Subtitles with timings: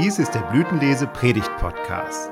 [0.00, 2.30] Dies ist der Blütenlese Predigt Podcast.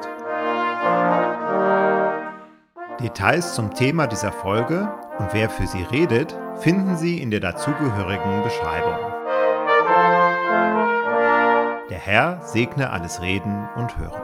[3.00, 8.44] Details zum Thema dieser Folge und wer für sie redet, finden Sie in der dazugehörigen
[8.44, 8.94] Beschreibung.
[11.90, 14.22] Der Herr segne alles Reden und Hören.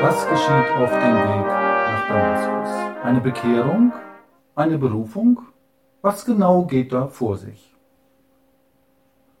[0.00, 3.04] Was geschieht auf dem Weg nach Damaskus?
[3.04, 3.92] Eine Bekehrung?
[4.54, 5.42] Eine Berufung?
[6.00, 7.75] Was genau geht da vor sich?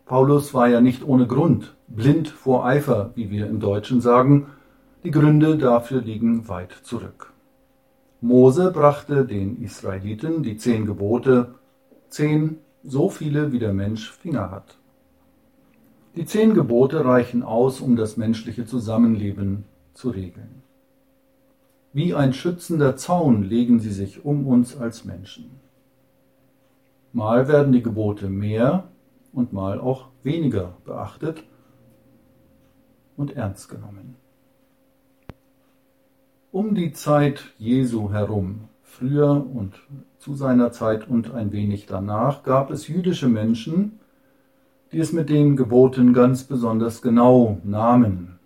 [0.06, 4.46] Paulus war ja nicht ohne Grund blind vor Eifer, wie wir im Deutschen sagen.
[5.02, 7.32] Die Gründe dafür liegen weit zurück.
[8.20, 11.54] Mose brachte den Israeliten die zehn Gebote,
[12.08, 14.78] zehn, so viele wie der Mensch Finger hat.
[16.14, 20.62] Die zehn Gebote reichen aus, um das menschliche Zusammenleben zu regeln.
[21.92, 25.50] Wie ein schützender Zaun legen sie sich um uns als Menschen.
[27.12, 28.84] Mal werden die Gebote mehr,
[29.36, 31.44] und mal auch weniger beachtet
[33.16, 34.16] und ernst genommen.
[36.50, 39.74] Um die Zeit Jesu herum, früher und
[40.18, 44.00] zu seiner Zeit und ein wenig danach, gab es jüdische Menschen,
[44.90, 48.38] die es mit den Geboten ganz besonders genau nahmen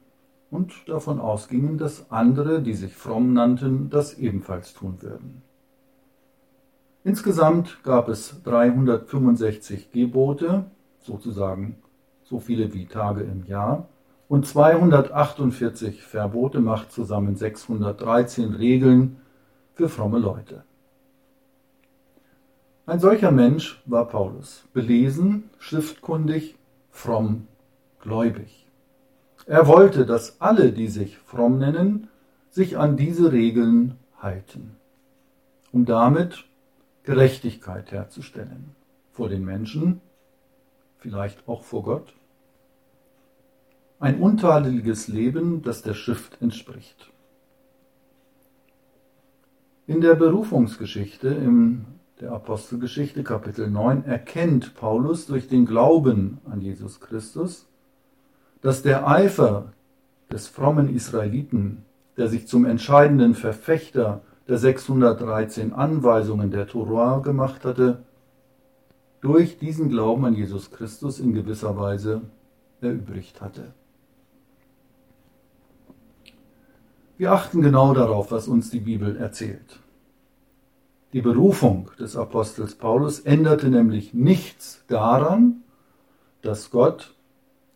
[0.50, 5.42] und davon ausgingen, dass andere, die sich fromm nannten, das ebenfalls tun würden.
[7.04, 10.64] Insgesamt gab es 365 Gebote,
[11.00, 11.76] sozusagen
[12.24, 13.88] so viele wie Tage im Jahr.
[14.28, 19.16] Und 248 Verbote macht zusammen 613 Regeln
[19.74, 20.62] für fromme Leute.
[22.86, 26.56] Ein solcher Mensch war Paulus, belesen, schriftkundig,
[26.90, 27.46] fromm,
[28.00, 28.68] gläubig.
[29.46, 32.08] Er wollte, dass alle, die sich fromm nennen,
[32.50, 34.76] sich an diese Regeln halten,
[35.72, 36.44] um damit
[37.04, 38.76] Gerechtigkeit herzustellen
[39.12, 40.00] vor den Menschen
[41.00, 42.14] vielleicht auch vor Gott?
[43.98, 47.10] Ein untadeliges Leben, das der Schrift entspricht.
[49.86, 51.84] In der Berufungsgeschichte, in
[52.20, 57.66] der Apostelgeschichte Kapitel 9, erkennt Paulus durch den Glauben an Jesus Christus,
[58.62, 59.72] dass der Eifer
[60.30, 61.84] des frommen Israeliten,
[62.16, 68.02] der sich zum entscheidenden Verfechter der 613 Anweisungen der Torah gemacht hatte,
[69.20, 72.22] durch diesen Glauben an Jesus Christus in gewisser Weise
[72.81, 73.72] erübrigt hatte.
[77.19, 79.81] Wir achten genau darauf, was uns die Bibel erzählt.
[81.12, 85.62] Die Berufung des Apostels Paulus änderte nämlich nichts daran,
[86.41, 87.14] dass Gott,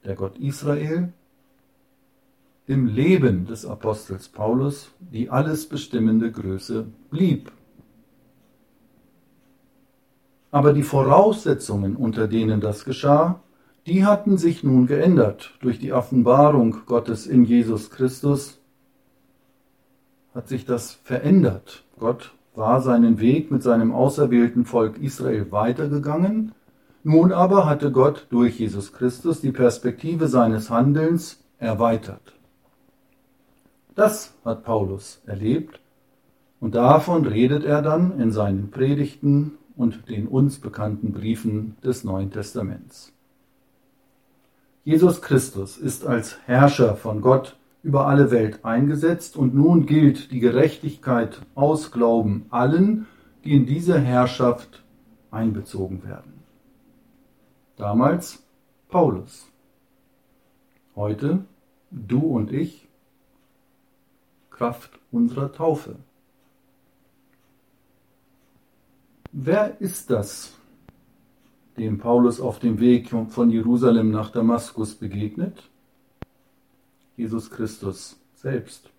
[0.05, 1.13] der Gott Israel,
[2.67, 7.53] im Leben des Apostels Paulus die alles bestimmende Größe blieb
[10.55, 13.41] aber die Voraussetzungen, unter denen das geschah,
[13.89, 18.61] die hatten sich nun geändert durch die Offenbarung Gottes in Jesus Christus.
[20.33, 21.83] Hat sich das verändert.
[21.99, 26.53] Gott war seinen Weg mit seinem auserwählten Volk Israel weitergegangen.
[27.03, 32.33] Nun aber hatte Gott durch Jesus Christus die Perspektive seines Handelns erweitert.
[33.97, 35.81] Das hat Paulus erlebt
[36.61, 42.31] und davon redet er dann in seinen Predigten und den uns bekannten Briefen des Neuen
[42.31, 43.13] Testaments.
[44.85, 50.41] Jesus Christus ist als Herrscher von Gott über alle Welt eingesetzt und nun gilt die
[50.41, 53.07] Gerechtigkeit aus Glauben allen,
[53.45, 54.85] die in diese Herrschaft
[55.31, 56.33] einbezogen werden.
[57.77, 58.43] Damals
[58.89, 59.47] Paulus.
[60.97, 61.45] Heute
[61.91, 62.89] du und ich,
[64.51, 65.97] Kraft unserer Taufe.
[69.37, 70.53] Wer ist das,
[71.77, 75.69] dem Paulus auf dem Weg von Jerusalem nach Damaskus begegnet?
[77.17, 78.91] Jesus Christus selbst.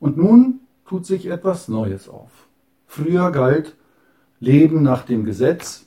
[0.00, 2.48] Und nun tut sich etwas Neues auf.
[2.86, 3.76] Früher galt
[4.40, 5.86] Leben nach dem Gesetz,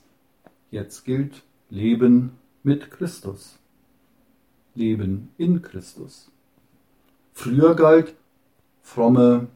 [0.69, 1.41] jetzt gilt
[1.71, 3.57] Leben mit Christus.
[4.75, 6.29] Leben in Christus.
[7.33, 8.13] Früher galt
[8.83, 9.47] fromme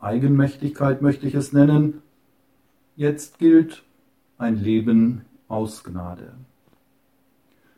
[0.00, 2.00] Eigenmächtigkeit, möchte ich es nennen,
[2.96, 3.82] Jetzt gilt
[4.38, 6.32] ein Leben aus Gnade.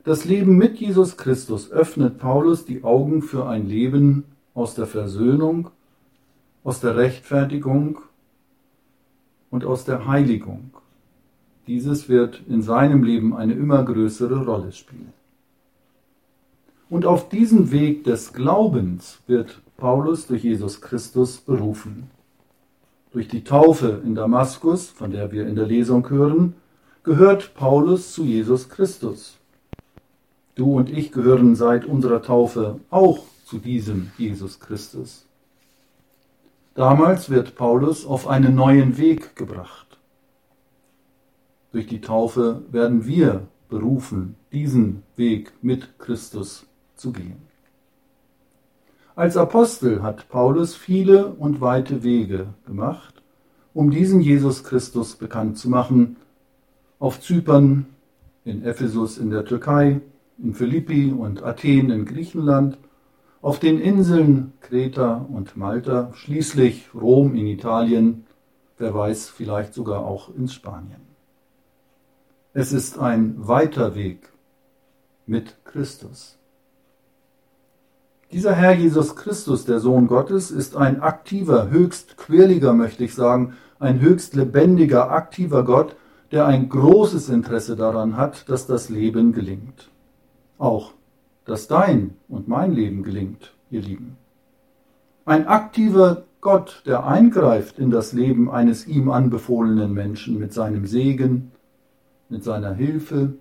[0.04, 4.22] Das Leben mit Jesus Christus öffnet Paulus die Augen für ein Leben
[4.54, 5.70] aus der Versöhnung,
[6.62, 7.98] aus der Rechtfertigung
[9.50, 10.70] und aus der Heiligung.
[11.66, 15.12] Dieses wird in seinem Leben eine immer größere Rolle spielen.
[16.88, 22.08] Und auf diesem Weg des Glaubens wird Paulus durch Jesus Christus berufen.
[23.10, 26.54] Durch die Taufe in Damaskus, von der wir in der Lesung hören,
[27.02, 29.38] gehört Paulus zu Jesus Christus.
[30.54, 35.24] Du und ich gehören seit unserer Taufe auch zu diesem Jesus Christus.
[36.74, 39.98] Damals wird Paulus auf einen neuen Weg gebracht.
[41.72, 47.47] Durch die Taufe werden wir berufen, diesen Weg mit Christus zu gehen.
[49.18, 53.20] Als Apostel hat Paulus viele und weite Wege gemacht,
[53.74, 56.18] um diesen Jesus Christus bekannt zu machen,
[57.00, 57.86] auf Zypern,
[58.44, 60.00] in Ephesus in der Türkei,
[60.40, 62.78] in Philippi und Athen in Griechenland,
[63.42, 68.24] auf den Inseln Kreta und Malta, schließlich Rom in Italien,
[68.76, 71.00] wer weiß, vielleicht sogar auch in Spanien.
[72.52, 74.28] Es ist ein weiter Weg
[75.26, 76.37] mit Christus.
[78.30, 83.54] Dieser Herr Jesus Christus, der Sohn Gottes, ist ein aktiver, höchst quirliger, möchte ich sagen,
[83.78, 85.96] ein höchst lebendiger, aktiver Gott,
[86.30, 89.90] der ein großes Interesse daran hat, dass das Leben gelingt
[90.58, 90.92] auch,
[91.44, 94.16] dass dein und mein Leben gelingt, ihr Lieben.
[95.24, 101.52] Ein aktiver Gott, der eingreift in das Leben eines ihm anbefohlenen Menschen mit seinem Segen,
[102.28, 103.34] mit seiner Hilfe,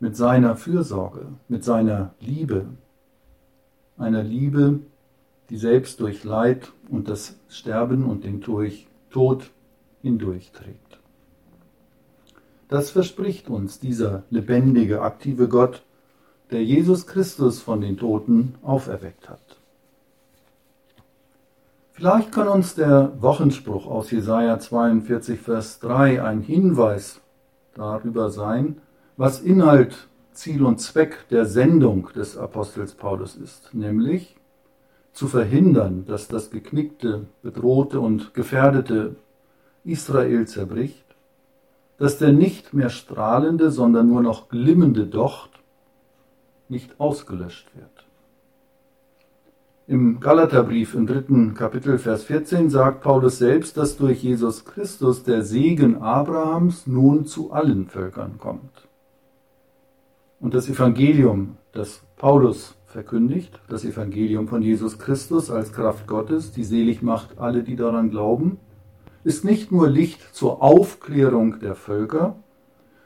[0.00, 2.66] mit seiner Fürsorge, mit seiner Liebe.
[3.98, 4.80] Einer Liebe,
[5.50, 9.50] die selbst durch Leid und das Sterben und den Tod
[10.02, 10.98] hindurchträgt.
[12.68, 15.82] Das verspricht uns dieser lebendige, aktive Gott,
[16.50, 19.58] der Jesus Christus von den Toten auferweckt hat.
[21.92, 27.20] Vielleicht kann uns der Wochenspruch aus Jesaja 42, Vers 3 ein Hinweis
[27.74, 28.80] darüber sein,
[29.16, 34.36] was Inhalt, Ziel und Zweck der Sendung des Apostels Paulus ist, nämlich
[35.12, 39.16] zu verhindern, dass das geknickte, bedrohte und gefährdete
[39.84, 41.08] Israel zerbricht
[41.98, 45.50] dass der nicht mehr strahlende, sondern nur noch glimmende Docht
[46.68, 47.90] nicht ausgelöscht wird.
[49.88, 55.42] Im Galaterbrief im dritten Kapitel Vers 14 sagt Paulus selbst, dass durch Jesus Christus der
[55.42, 58.87] Segen Abrahams nun zu allen Völkern kommt.
[60.40, 66.64] Und das Evangelium, das Paulus verkündigt, das Evangelium von Jesus Christus als Kraft Gottes, die
[66.64, 68.58] selig macht alle, die daran glauben,
[69.24, 72.36] ist nicht nur Licht zur Aufklärung der Völker,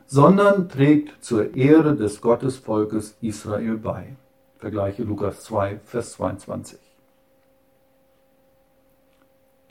[0.07, 4.17] sondern trägt zur Ehre des Gottesvolkes Israel bei.
[4.59, 6.79] Vergleiche Lukas 2, Vers 22.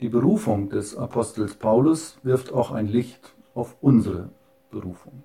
[0.00, 4.30] Die Berufung des Apostels Paulus wirft auch ein Licht auf unsere
[4.70, 5.22] Berufung.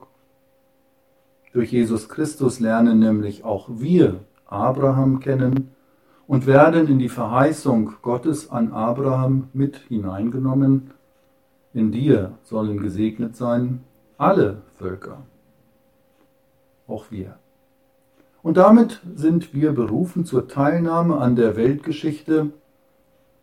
[1.58, 5.72] Durch Jesus Christus lernen nämlich auch wir Abraham kennen
[6.28, 10.92] und werden in die Verheißung Gottes an Abraham mit hineingenommen,
[11.74, 13.84] in dir sollen gesegnet sein
[14.20, 15.24] alle Völker,
[16.88, 17.40] auch wir.
[18.44, 22.52] Und damit sind wir berufen zur Teilnahme an der Weltgeschichte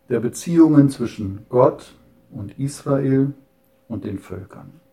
[0.09, 1.97] der Beziehungen zwischen Gott
[2.31, 3.33] und Israel
[3.89, 4.84] und den Völkern.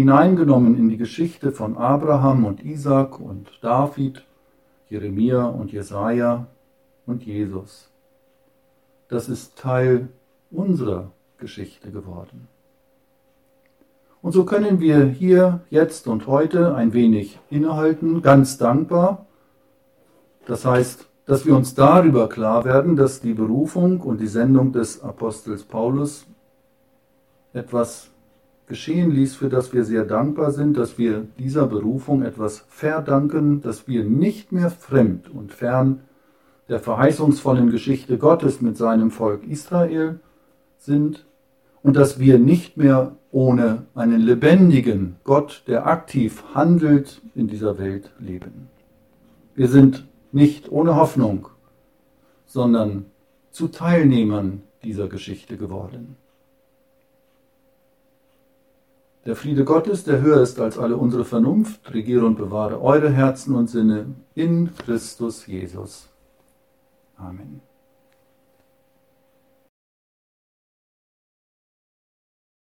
[0.00, 4.24] Hineingenommen in die Geschichte von Abraham und Isaac und David,
[4.88, 6.46] Jeremia und Jesaja
[7.04, 7.90] und Jesus.
[9.08, 10.08] Das ist Teil
[10.50, 12.48] unserer Geschichte geworden.
[14.22, 19.26] Und so können wir hier, jetzt und heute ein wenig innehalten, ganz dankbar.
[20.46, 25.02] Das heißt, dass wir uns darüber klar werden, dass die Berufung und die Sendung des
[25.02, 26.26] Apostels Paulus
[27.52, 28.09] etwas
[28.70, 33.86] geschehen ließ, für das wir sehr dankbar sind, dass wir dieser Berufung etwas verdanken, dass
[33.86, 36.00] wir nicht mehr fremd und fern
[36.70, 40.20] der verheißungsvollen Geschichte Gottes mit seinem Volk Israel
[40.78, 41.26] sind,
[41.82, 48.12] und dass wir nicht mehr ohne einen lebendigen Gott, der aktiv handelt, in dieser Welt
[48.18, 48.68] leben.
[49.54, 51.48] Wir sind nicht ohne Hoffnung,
[52.46, 53.06] sondern
[53.50, 56.16] zu Teilnehmern dieser Geschichte geworden.
[59.30, 63.54] Der Friede Gottes, der höher ist als alle unsere Vernunft, regiere und bewahre eure Herzen
[63.54, 66.08] und Sinne in Christus Jesus.
[67.16, 67.60] Amen.